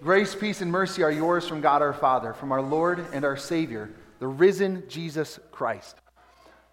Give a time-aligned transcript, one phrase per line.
[0.00, 3.36] Grace, peace, and mercy are yours from God our Father, from our Lord and our
[3.36, 5.96] Savior, the risen Jesus Christ.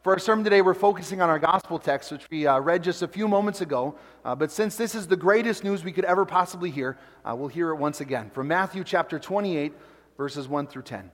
[0.04, 3.02] For our sermon today, we're focusing on our gospel text, which we uh, read just
[3.02, 3.96] a few moments ago.
[4.24, 7.48] Uh, but since this is the greatest news we could ever possibly hear, uh, we'll
[7.48, 9.74] hear it once again from Matthew chapter 28,
[10.18, 11.10] verses 1 through 10.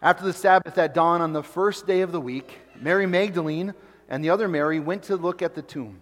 [0.00, 3.74] After the Sabbath at dawn on the first day of the week, Mary Magdalene
[4.08, 6.00] and the other Mary went to look at the tomb.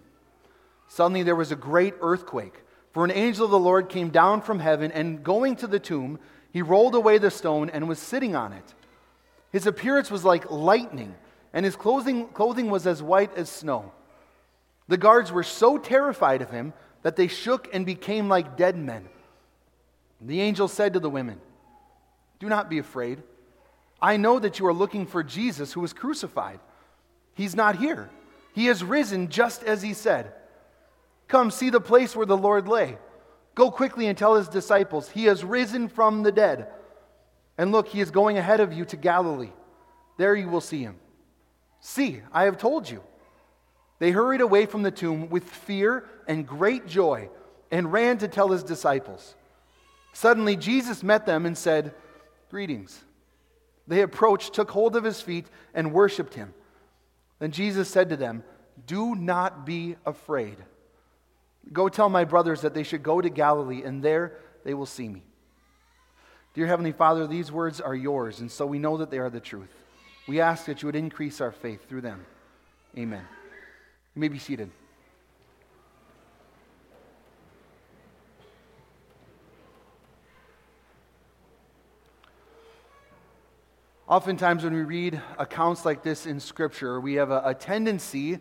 [0.87, 2.61] Suddenly there was a great earthquake.
[2.95, 6.21] For an angel of the Lord came down from heaven, and going to the tomb,
[6.53, 8.75] he rolled away the stone and was sitting on it.
[9.51, 11.17] His appearance was like lightning,
[11.53, 13.91] and his clothing, clothing was as white as snow.
[14.87, 16.73] The guards were so terrified of him
[17.03, 19.09] that they shook and became like dead men.
[20.21, 21.41] The angel said to the women,
[22.39, 23.25] Do not be afraid.
[24.01, 26.61] I know that you are looking for Jesus who was crucified.
[27.35, 28.09] He's not here,
[28.55, 30.33] he has risen just as he said.
[31.29, 32.99] Come, see the place where the Lord lay.
[33.55, 36.69] Go quickly and tell his disciples, He has risen from the dead.
[37.57, 39.53] And look, he is going ahead of you to Galilee.
[40.19, 40.97] There you will see him.
[41.81, 43.03] See, I have told you.
[44.01, 47.31] They hurried away from the tomb with fear and great joy
[47.71, 49.35] and ran to tell his disciples.
[50.13, 51.95] Suddenly, Jesus met them and said,
[52.51, 53.03] Greetings.
[53.87, 56.55] They approached, took hold of his feet, and worshiped him.
[57.39, 58.43] Then Jesus said to them,
[58.87, 60.57] Do not be afraid.
[61.73, 65.09] Go tell my brothers that they should go to Galilee, and there they will see
[65.09, 65.23] me.
[66.55, 69.41] Dear Heavenly Father, these words are yours, and so we know that they are the
[69.41, 69.73] truth.
[70.29, 72.25] We ask that you would increase our faith through them.
[72.97, 73.25] Amen.
[74.15, 74.71] You may be seated.
[84.07, 88.39] Oftentimes, when we read accounts like this in Scripture, we have a, a tendency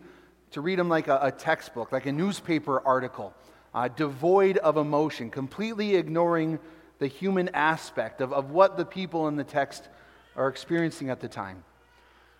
[0.54, 3.34] to read them like a, a textbook, like a newspaper article,
[3.74, 6.60] uh, devoid of emotion, completely ignoring
[7.00, 9.88] the human aspect of, of what the people in the text
[10.36, 11.64] are experiencing at the time.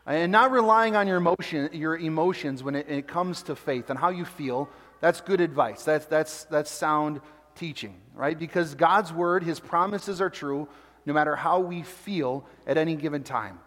[0.06, 3.98] And not relying on your, emotion, your emotions when it, it comes to faith and
[3.98, 4.68] how you feel,
[5.00, 5.82] that's good advice.
[5.82, 7.20] That's, that's, that's sound
[7.56, 8.38] teaching, right?
[8.38, 10.68] Because God's word, his promises are true
[11.04, 13.58] no matter how we feel at any given time.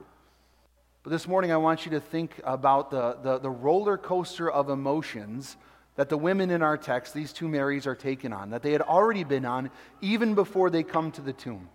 [1.07, 4.69] But this morning, I want you to think about the, the, the, roller coaster of
[4.69, 5.55] emotions
[5.95, 8.81] that the women in our text, these two Marys, are taken on, that they had
[8.81, 11.69] already been on even before they come to the tomb.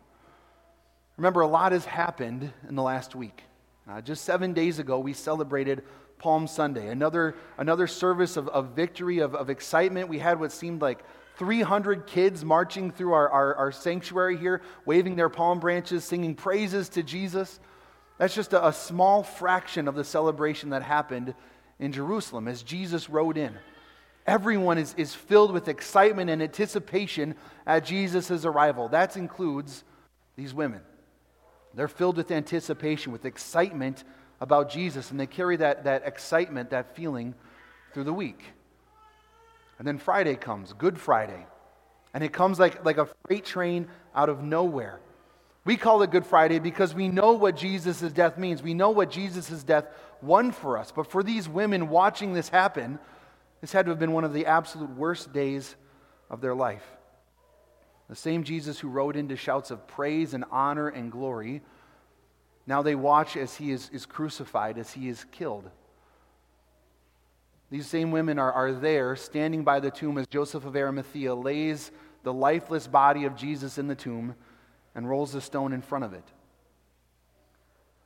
[1.17, 3.43] Remember, a lot has happened in the last week.
[3.89, 5.83] Uh, just seven days ago, we celebrated
[6.19, 10.11] Palm Sunday, another, another service of, of victory, of, of excitement.
[10.11, 11.03] We had what seemed like
[11.37, 16.91] 300 kids marching through our, our, our sanctuary here, waving their palm branches, singing praises
[16.91, 17.61] to Jesus.
[18.23, 21.35] That's just a, a small fraction of the celebration that happened
[21.81, 23.53] in Jerusalem as Jesus rode in.
[24.29, 27.35] Everyone is, is filled with excitement and anticipation
[27.67, 28.87] at Jesus' arrival.
[28.87, 29.83] That includes
[30.37, 30.83] these women.
[31.75, 34.05] They're filled with anticipation, with excitement
[34.41, 37.35] about Jesus, and they carry that, that excitement, that feeling
[37.93, 38.45] through the week.
[39.81, 41.45] And then Friday comes, Good Friday,
[42.15, 45.01] and it comes like, like a freight train out of nowhere.
[45.65, 48.63] We call it Good Friday because we know what Jesus' death means.
[48.63, 49.87] We know what Jesus' death
[50.21, 50.91] won for us.
[50.91, 52.99] But for these women watching this happen,
[53.61, 55.77] this had to have been one of the absolute worst days
[56.29, 56.85] of their life.
[58.09, 61.63] The same Jesus who rode into shouts of praise and honor and glory,
[62.67, 65.71] now they watch as he is, is crucified, as he is killed.
[67.71, 71.93] These same women are, are there, standing by the tomb as Joseph of Arimathea lays
[72.25, 74.35] the lifeless body of Jesus in the tomb
[74.95, 76.25] and rolls the stone in front of it.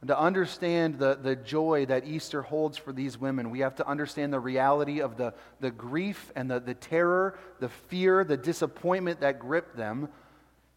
[0.00, 3.88] And to understand the, the joy that Easter holds for these women, we have to
[3.88, 9.20] understand the reality of the, the grief and the, the terror, the fear, the disappointment
[9.20, 10.08] that gripped them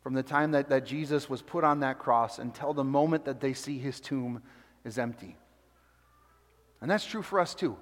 [0.01, 3.41] from the time that, that Jesus was put on that cross until the moment that
[3.41, 4.41] they see his tomb
[4.85, 5.35] is empty.
[6.81, 7.77] And that's true for us too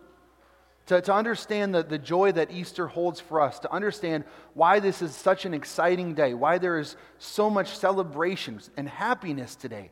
[0.88, 5.02] to, to understand the, the joy that Easter holds for us, to understand why this
[5.02, 9.92] is such an exciting day, why there is so much celebration and happiness today,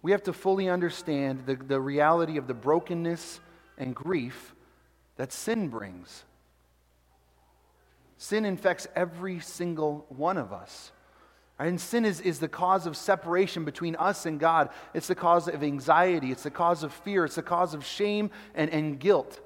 [0.00, 3.40] we have to fully understand the, the reality of the brokenness
[3.78, 4.54] and grief
[5.16, 6.24] that sin brings.
[8.16, 10.90] Sin infects every single one of us.
[11.58, 14.70] And sin is, is the cause of separation between us and God.
[14.94, 16.32] It's the cause of anxiety.
[16.32, 17.24] It's the cause of fear.
[17.24, 19.40] It's the cause of shame and, and guilt.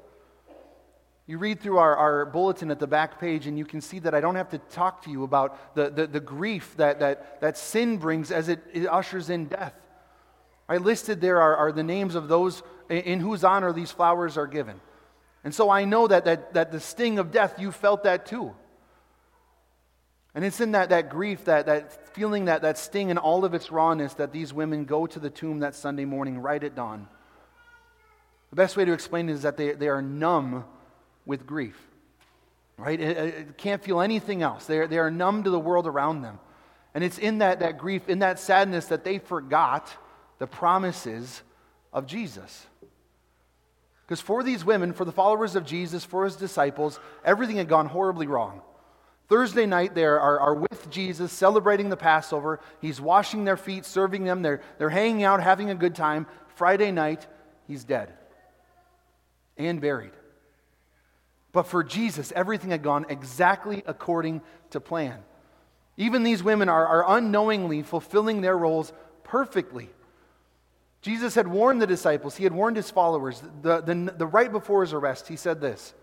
[1.27, 4.15] You read through our, our bulletin at the back page, and you can see that
[4.15, 7.59] I don't have to talk to you about the, the, the grief that, that, that
[7.59, 9.75] sin brings as it, it ushers in death.
[10.69, 14.47] I listed there are, are the names of those in, whose honor these flowers are
[14.47, 14.81] given.
[15.43, 18.55] And so I know that, that, that the sting of death, you felt that too.
[20.35, 23.55] And it's in that, that grief, that, that feeling, that, that sting in all of
[23.55, 27.09] its rawness that these women go to the tomb that Sunday morning right at dawn.
[28.51, 30.65] The best way to explain it is that they, they are numb
[31.27, 31.77] with grief,
[32.79, 32.99] right?
[32.99, 34.67] It, it can't feel anything else.
[34.67, 36.39] They are, they are numb to the world around them.
[36.95, 39.95] And it's in that, that grief, in that sadness, that they forgot
[40.39, 41.43] the promises
[41.93, 42.67] of Jesus.
[44.07, 47.87] Because for these women, for the followers of Jesus, for his disciples, everything had gone
[47.87, 48.63] horribly wrong.
[49.29, 52.61] Thursday night, they are, are, with Jesus, celebrating the Passover.
[52.81, 54.43] He's washing their feet, serving them.
[54.43, 56.29] They're, they're hanging out, having a good time.
[56.55, 57.27] Friday night,
[57.67, 58.13] he's dead
[59.57, 60.13] and buried.
[61.57, 64.43] But for Jesus, everything had gone exactly according
[64.73, 65.21] to plan.
[65.97, 68.93] Even these women are, are unknowingly fulfilling their roles
[69.25, 69.89] perfectly.
[71.01, 73.43] Jesus had warned the disciples, he had warned his followers.
[73.63, 75.95] The, the, the right before his arrest, he said this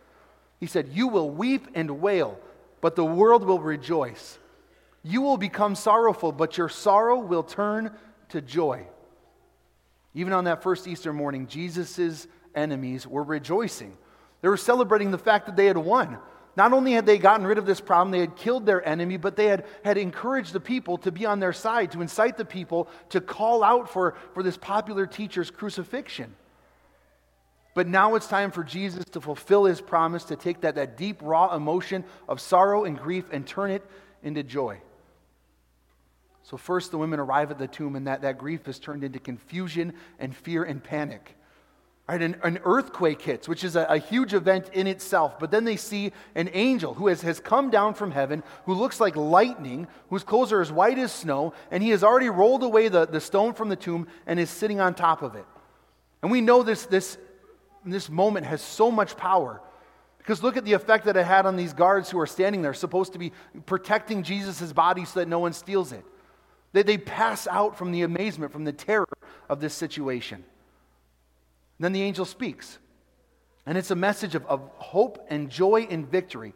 [0.60, 2.40] He said, You will weep and wail,
[2.82, 4.40] but the world will rejoice.
[5.04, 7.92] You will become sorrowful, but your sorrow will turn
[8.30, 8.88] to joy.
[10.16, 13.96] Even on that first Easter morning, Jesus' enemies were rejoicing.
[14.44, 16.18] They were celebrating the fact that they had won.
[16.58, 19.38] Not only had they gotten rid of this problem, they had killed their enemy, but
[19.38, 22.90] they had, had encouraged the people to be on their side, to incite the people
[23.10, 26.36] to call out for, for this popular teacher's crucifixion.
[27.74, 31.20] But now it's time for Jesus to fulfill his promise to take that, that deep,
[31.22, 33.84] raw emotion of sorrow and grief and turn it
[34.24, 34.82] into joy.
[36.44, 39.20] So, first, the women arrive at the tomb, and that, that grief is turned into
[39.20, 41.38] confusion and fear and panic.
[42.06, 45.40] Right, an, an, earthquake hits, which is a, a, huge event in itself.
[45.40, 49.00] But then they see an angel who has, has come down from heaven, who looks
[49.00, 52.90] like lightning, whose clothes are as white as snow, and he has already rolled away
[52.90, 55.46] the, the stone from the tomb and is sitting on top of it.
[56.22, 57.18] And we know this, this,
[57.86, 59.62] this moment has so much power.
[60.18, 62.74] Because look at the effect that it had on these guards who are standing there,
[62.74, 63.32] supposed to be
[63.66, 66.04] protecting Jesus' body so that no one steals it.
[66.74, 69.08] They, they pass out from the amazement, from the terror
[69.48, 70.44] of this situation.
[71.84, 72.80] Then the angel speaks.
[73.66, 76.54] And it's a message of, of hope and joy and victory.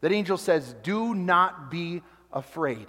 [0.00, 2.00] That angel says, Do not be
[2.32, 2.86] afraid.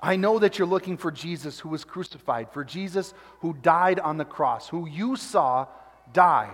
[0.00, 4.16] I know that you're looking for Jesus who was crucified, for Jesus who died on
[4.16, 5.66] the cross, who you saw
[6.14, 6.48] die.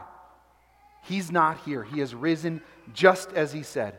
[1.04, 1.84] He's not here.
[1.84, 2.62] He has risen
[2.92, 3.96] just as he said.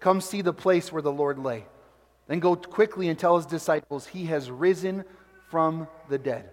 [0.00, 1.64] Come see the place where the Lord lay.
[2.26, 5.06] Then go quickly and tell his disciples, He has risen
[5.48, 6.50] from the dead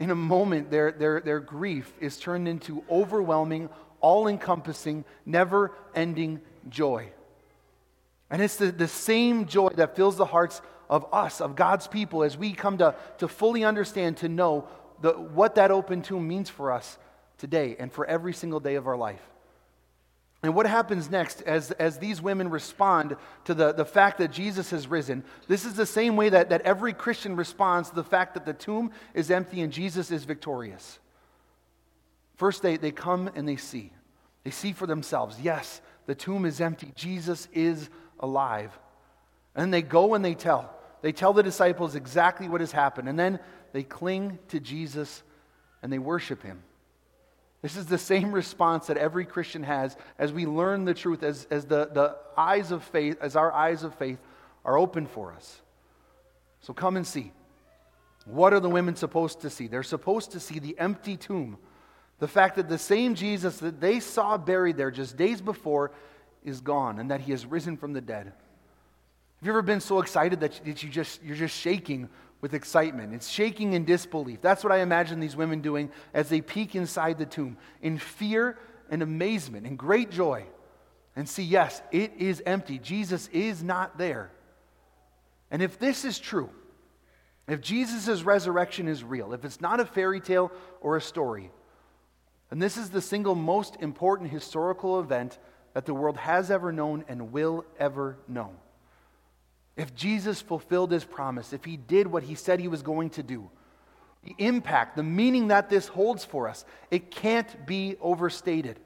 [0.00, 3.68] in a moment, their, their, their grief is turned into overwhelming,
[4.00, 7.10] all encompassing, never ending joy.
[8.30, 12.22] And it's the, the same joy that fills the hearts of us, of God's people,
[12.22, 14.66] as we come to, to fully understand, to know
[15.02, 16.96] the, what that open tomb means for us
[17.36, 19.29] today and for every single day of our life.
[20.42, 24.70] And what happens next as, as these women respond to the, the fact that Jesus
[24.70, 25.22] has risen?
[25.48, 28.54] This is the same way that, that every Christian responds to the fact that the
[28.54, 30.98] tomb is empty and Jesus is victorious.
[32.36, 33.92] First, they, they come and they see.
[34.44, 38.78] They see for themselves yes, the tomb is empty, Jesus is alive.
[39.54, 40.74] And they go and they tell.
[41.02, 43.10] They tell the disciples exactly what has happened.
[43.10, 43.40] And then
[43.72, 45.22] they cling to Jesus
[45.82, 46.62] and they worship him.
[47.62, 51.46] This is the same response that every Christian has as we learn the truth, as,
[51.50, 54.18] as the, the eyes of faith, as our eyes of faith
[54.64, 55.60] are open for us.
[56.60, 57.32] So come and see.
[58.24, 59.66] What are the women supposed to see?
[59.66, 61.58] They're supposed to see the empty tomb.
[62.18, 65.90] The fact that the same Jesus that they saw buried there just days before
[66.44, 68.26] is gone and that he has risen from the dead.
[68.26, 72.08] Have you ever been so excited that you just, you're just shaking
[72.40, 73.14] with excitement.
[73.14, 74.40] It's shaking in disbelief.
[74.40, 78.58] That's what I imagine these women doing as they peek inside the tomb in fear
[78.90, 80.44] and amazement and great joy
[81.16, 82.78] and see, yes, it is empty.
[82.78, 84.30] Jesus is not there.
[85.50, 86.50] And if this is true,
[87.48, 91.50] if Jesus' resurrection is real, if it's not a fairy tale or a story,
[92.50, 95.38] and this is the single most important historical event
[95.74, 98.52] that the world has ever known and will ever know.
[99.80, 103.22] If Jesus fulfilled his promise, if he did what he said he was going to
[103.22, 103.48] do,
[104.22, 108.78] the impact, the meaning that this holds for us, it can't be overstated.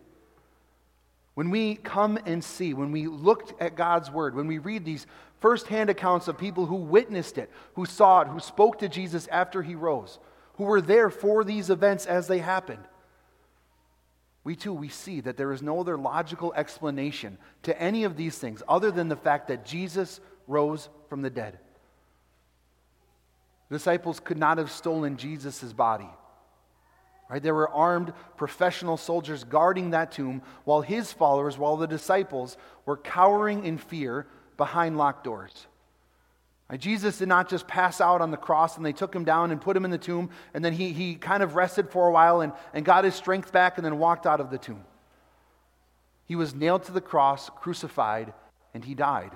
[1.35, 5.09] When we come and see, when we look at God's word, when we read these
[5.41, 9.63] firsthand accounts of people who witnessed it, who saw it, who spoke to Jesus after
[9.63, 10.21] he rose,
[10.59, 12.85] who were there for these events as they happened,
[14.45, 18.39] we too we see that there is no other logical explanation to any of these
[18.39, 21.59] things other than the fact that Jesus rose from the dead.
[23.69, 26.09] The disciples could not have stolen Jesus' body.
[27.31, 27.43] Right?
[27.43, 32.97] There were armed professional soldiers guarding that tomb while his followers, while the disciples were
[32.97, 35.67] cowering in fear, behind locked doors.
[36.79, 39.61] Jesus did not just pass out on the cross and they took him down and
[39.61, 42.41] put him in the tomb, and then he, he kind of rested for a while
[42.41, 44.85] and, and got his strength back and then walked out of the tomb.
[46.27, 48.33] He was nailed to the cross, crucified,
[48.73, 49.33] and he died.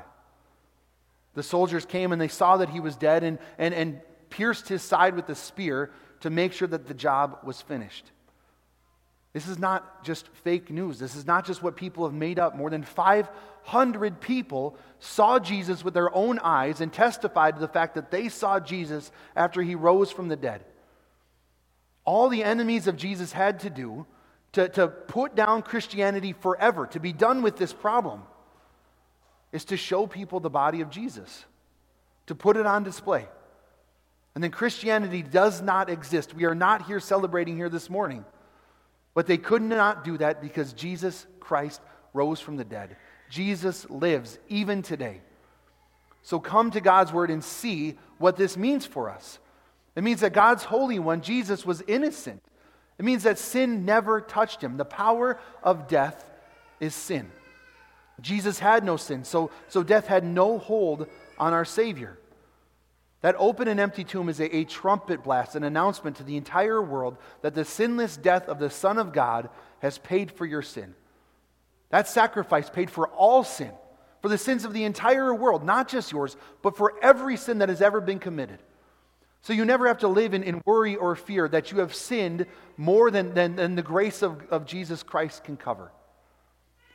[1.39, 4.83] The soldiers came and they saw that he was dead and, and, and pierced his
[4.83, 8.11] side with a spear to make sure that the job was finished.
[9.35, 10.99] This is not just fake news.
[10.99, 12.57] This is not just what people have made up.
[12.57, 17.95] More than 500 people saw Jesus with their own eyes and testified to the fact
[17.95, 20.65] that they saw Jesus after he rose from the dead.
[22.05, 24.07] All the enemies of Jesus had to do
[24.55, 28.23] to, to put down Christianity forever, to be done with this problem,
[29.53, 31.45] is to show people the body of Jesus,
[32.27, 33.27] to put it on display.
[34.35, 36.35] And then Christianity does not exist.
[36.35, 38.25] We are not here celebrating here this morning.
[39.15, 41.81] But they could not do that because Jesus Christ
[42.13, 42.97] rose from the dead.
[43.31, 45.21] Jesus lives even today.
[46.23, 49.39] So come to God's word and see what this means for us.
[49.97, 52.43] It means that God's Holy One, Jesus, was innocent.
[52.99, 54.77] It means that sin never touched him.
[54.77, 56.29] The power of death
[56.79, 57.31] is sin.
[58.21, 61.07] Jesus had no sin, so, so death had no hold
[61.39, 62.19] on our Savior.
[63.21, 66.81] That open and empty tomb is a, a, trumpet blast, an announcement to the entire
[66.81, 69.49] world that the sinless death of the Son of God
[69.81, 70.95] has paid for your sin.
[71.91, 73.73] That sacrifice paid for all sin,
[74.23, 77.69] for the sins of the entire world, not just yours, but for every sin that
[77.69, 78.59] has ever been committed.
[79.43, 82.47] So you never have to live in, in worry or fear that you have sinned
[82.77, 85.91] more than, than, than the grace of, of Jesus Christ can cover.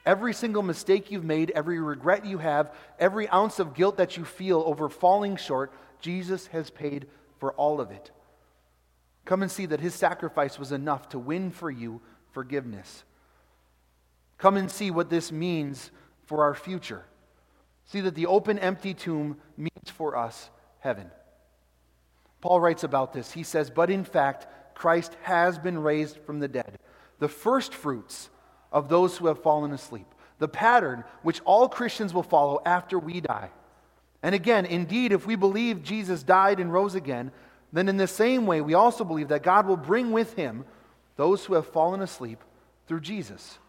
[0.05, 4.25] Every single mistake you've made, every regret you have, every ounce of guilt that you
[4.25, 7.07] feel over falling short, Jesus has paid
[7.39, 8.11] for all of it.
[9.25, 13.05] Come and see that his sacrifice was enough to win for you forgiveness.
[14.37, 15.91] Come and see what this means
[16.25, 17.05] for our future.
[17.85, 21.09] See that the open, empty tomb means for us heaven.
[22.41, 23.31] Paul writes about this.
[23.31, 26.77] He says, But in fact, Christ has been raised from the dead,
[27.19, 28.29] the first fruits
[28.73, 30.07] of those who have fallen asleep,
[30.39, 33.51] the pattern which all Christians will follow after we die.
[34.21, 37.31] And again, indeed, if we believe Jesus died and rose again,
[37.71, 40.65] then in the same way, we also believe that God will bring with him
[41.15, 42.39] those who have fallen asleep
[42.87, 43.59] through Jesus.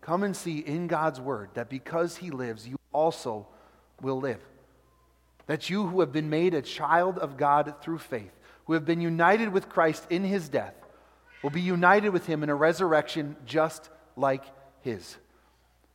[0.00, 3.46] Come and see in God's word that because he lives, you also
[4.00, 4.40] will live.
[5.46, 8.32] That you who have been made a child of God through faith,
[8.66, 10.74] who have been united with Christ in his death,
[11.46, 14.42] will be united with him in a resurrection just like
[14.80, 15.16] his.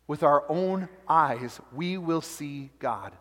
[0.07, 3.11] With our own eyes, we will see God.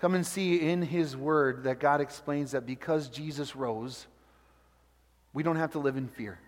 [0.00, 4.06] Come and see in his word that God explains that because Jesus rose,
[5.34, 6.38] we don't have to live in fear.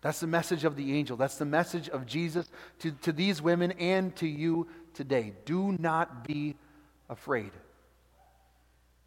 [0.00, 1.18] That's the message of the angel.
[1.18, 5.34] That's the message of Jesus to, to these women and to you today.
[5.44, 6.56] Do not be
[7.10, 7.50] afraid.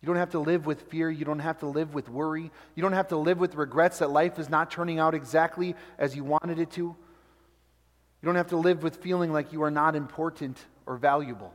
[0.01, 1.09] You don't have to live with fear.
[1.09, 2.51] You don't have to live with worry.
[2.75, 6.15] You don't have to live with regrets that life is not turning out exactly as
[6.15, 6.81] you wanted it to.
[6.81, 11.53] You don't have to live with feeling like you are not important or valuable.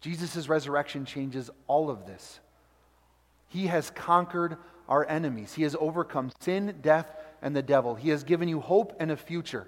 [0.00, 2.38] Jesus' resurrection changes all of this.
[3.48, 4.56] He has conquered
[4.88, 7.94] our enemies, He has overcome sin, death, and the devil.
[7.94, 9.66] He has given you hope and a future.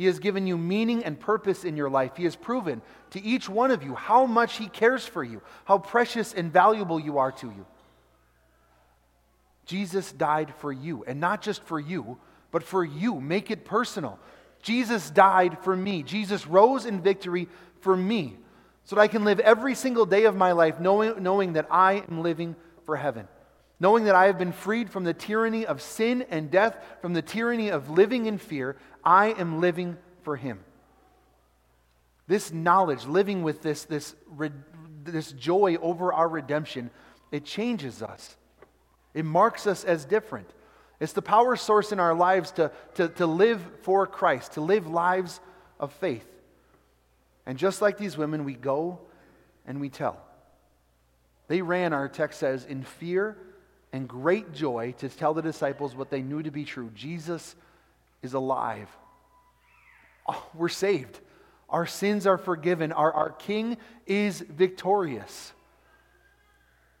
[0.00, 2.16] He has given you meaning and purpose in your life.
[2.16, 2.80] He has proven
[3.10, 6.98] to each one of you how much He cares for you, how precious and valuable
[6.98, 7.66] you are to you.
[9.66, 12.16] Jesus died for you, and not just for you,
[12.50, 13.20] but for you.
[13.20, 14.18] Make it personal.
[14.62, 16.02] Jesus died for me.
[16.02, 17.46] Jesus rose in victory
[17.82, 18.38] for me
[18.84, 22.04] so that I can live every single day of my life knowing, knowing that I
[22.08, 23.28] am living for heaven.
[23.82, 27.22] Knowing that I have been freed from the tyranny of sin and death, from the
[27.22, 30.60] tyranny of living in fear, I am living for Him.
[32.26, 34.14] This knowledge, living with this, this,
[35.04, 36.90] this joy over our redemption,
[37.32, 38.36] it changes us.
[39.14, 40.48] It marks us as different.
[41.00, 44.86] It's the power source in our lives to, to, to live for Christ, to live
[44.86, 45.40] lives
[45.80, 46.26] of faith.
[47.46, 49.00] And just like these women, we go
[49.66, 50.20] and we tell.
[51.48, 53.36] They ran, our text says, in fear
[53.92, 57.56] and great joy to tell the disciples what they knew to be true Jesus
[58.22, 58.88] is alive.
[60.28, 61.18] Oh, we're saved.
[61.68, 62.92] Our sins are forgiven.
[62.92, 65.52] Our, our King is victorious.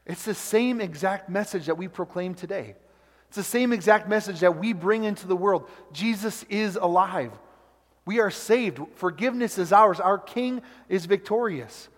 [0.06, 2.74] It's the same exact message that we proclaim today.
[3.28, 5.68] It's the same exact message that we bring into the world.
[5.92, 7.32] Jesus is alive.
[8.04, 8.80] We are saved.
[8.94, 10.00] Forgiveness is ours.
[10.00, 11.88] Our King is victorious.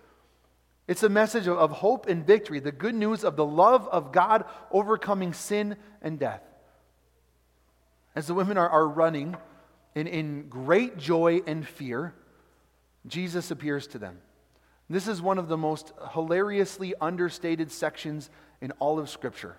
[0.88, 4.12] It's a message of, of hope and victory, the good news of the love of
[4.12, 6.42] God overcoming sin and death.
[8.14, 9.36] As the women are, are running
[9.94, 12.14] in, in great joy and fear,
[13.06, 14.18] Jesus appears to them.
[14.90, 18.28] This is one of the most hilariously understated sections
[18.60, 19.56] in all of Scripture.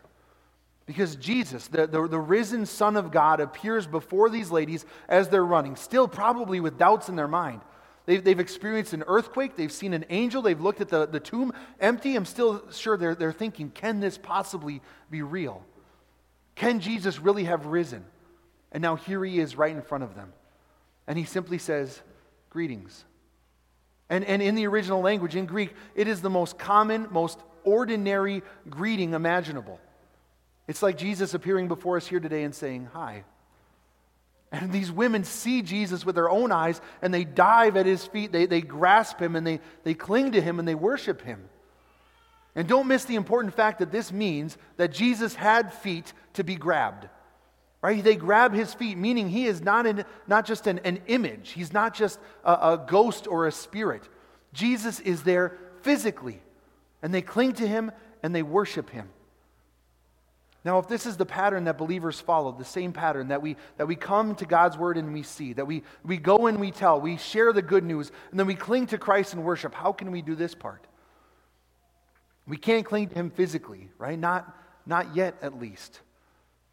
[0.86, 5.46] Because Jesus, the, the, the, risen Son of God, appears before these ladies as they're
[5.46, 7.62] running, still probably with doubts in their mind.
[8.06, 11.54] They've, they've experienced an earthquake, they've seen an angel, they've looked at the, the tomb
[11.80, 12.16] empty.
[12.16, 15.64] I'm still sure they're, they're thinking, can this possibly be real?
[16.56, 18.04] Can Jesus really have risen?
[18.74, 20.34] And now here he is right in front of them.
[21.08, 22.02] And he simply says,
[22.50, 23.06] Greetings.
[24.10, 28.44] And, and in the original language, in Greek, it is the most common, most ordinary
[28.70, 29.80] greeting imaginable.
[30.68, 33.24] It's like Jesus appearing before us here today and saying, Hi.
[34.52, 38.32] And these women see Jesus with their own eyes and they dive at his feet.
[38.32, 41.50] They, they grasp him and they, they cling to him and they worship him.
[42.56, 46.56] And don't miss the important fact that this means that Jesus had feet to be
[46.56, 47.08] grabbed.
[47.84, 48.02] Right?
[48.02, 51.74] They grab his feet, meaning he is not, in, not just an, an image, he's
[51.74, 54.08] not just a, a ghost or a spirit.
[54.54, 56.42] Jesus is there physically.
[57.02, 57.92] And they cling to him
[58.24, 59.10] and they worship him.
[60.64, 63.86] Now, if this is the pattern that believers follow, the same pattern that we, that
[63.86, 67.02] we come to God's word and we see, that we, we go and we tell,
[67.02, 70.10] we share the good news, and then we cling to Christ and worship, how can
[70.10, 70.88] we do this part?
[72.48, 74.18] We can't cling to Him physically, right?
[74.18, 76.00] Not, not yet, at least.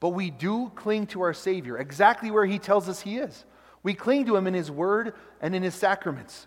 [0.01, 3.45] But we do cling to our Savior, exactly where He tells us He is.
[3.83, 6.47] We cling to Him in His Word and in His sacraments.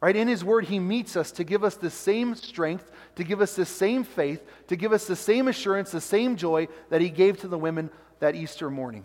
[0.00, 0.16] Right?
[0.16, 3.56] In His Word, He meets us to give us the same strength, to give us
[3.56, 7.38] the same faith, to give us the same assurance, the same joy that He gave
[7.40, 9.04] to the women that Easter morning.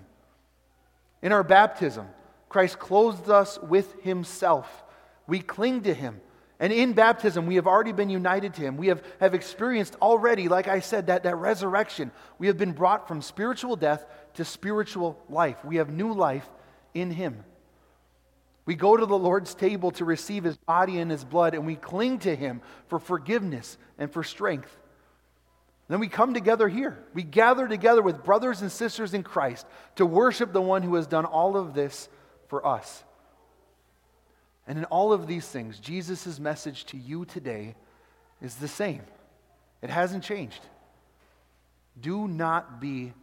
[1.21, 2.07] In our baptism,
[2.47, 4.83] Christ clothed us with Himself.
[5.27, 6.21] We cling to Him.
[6.59, 8.75] And in baptism, we have already been united to Him.
[8.75, 12.11] We have, have experienced already, like I said, that, that resurrection.
[12.37, 15.63] We have been brought from spiritual death to spiritual life.
[15.63, 16.47] We have new life
[16.93, 17.43] in Him.
[18.69, 21.75] We go to the Lord's table to receive his body and his blood, and we
[21.75, 24.77] cling to him for forgiveness and for strength.
[25.87, 27.03] Then we come together here.
[27.15, 31.07] We gather together with brothers and sisters in Christ to worship the one who has
[31.07, 32.09] done all of this
[32.47, 33.03] for us.
[34.69, 37.73] And in all of these things, Jesus' message to you today
[38.39, 39.01] is the same.
[39.81, 40.61] It hasn't changed.
[41.99, 43.13] Do not be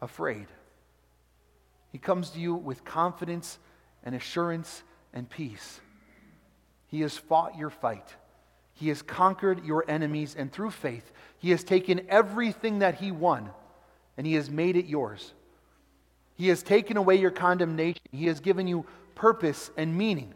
[0.00, 0.46] afraid.
[1.92, 3.58] He comes to you with confidence
[4.04, 4.82] and assurance
[5.12, 5.80] and peace.
[6.86, 8.16] He has fought your fight.
[8.72, 13.50] He has conquered your enemies, and through faith, He has taken everything that He won
[14.16, 15.34] and He has made it yours.
[16.36, 18.00] He has taken away your condemnation.
[18.12, 20.32] He has given you purpose and meaning.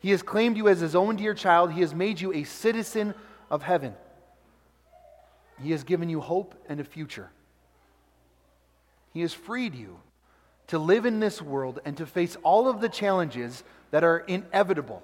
[0.00, 1.72] He has claimed you as His own dear child.
[1.72, 3.14] He has made you a citizen
[3.50, 3.94] of heaven.
[5.62, 7.30] He has given you hope and a future.
[9.12, 9.98] He has freed you
[10.68, 15.02] to live in this world and to face all of the challenges that are inevitable,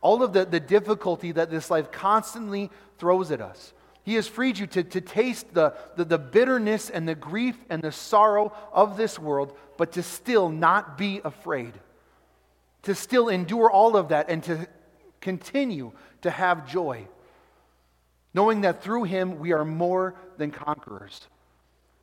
[0.00, 3.72] all of the, the difficulty that this life constantly throws at us.
[4.02, 7.82] He has freed you to, to taste the, the, the bitterness and the grief and
[7.82, 11.72] the sorrow of this world, but to still not be afraid,
[12.86, 14.68] to still endure all of that and to
[15.20, 15.90] continue
[16.22, 17.04] to have joy,
[18.32, 21.26] knowing that through Him we are more than conquerors.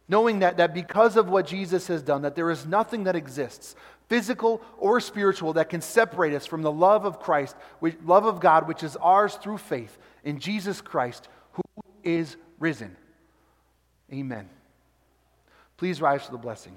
[0.10, 3.78] Knowing that, that because of what Jesus has done, that there is nothing that exists,
[4.10, 8.41] physical or spiritual, that can separate us from the love of Christ, which, love of
[8.41, 11.62] God, which is ours through faith in Jesus Christ, who
[12.04, 12.98] is risen.
[14.12, 14.50] Amen.
[15.78, 16.76] Please rise to the blessing.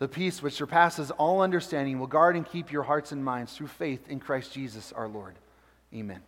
[0.00, 3.68] The peace which surpasses all understanding will guard and keep your hearts and minds through
[3.68, 5.34] faith in Christ Jesus our Lord.
[5.94, 6.22] Amen.